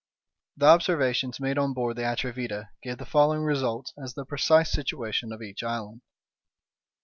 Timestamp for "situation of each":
4.71-5.61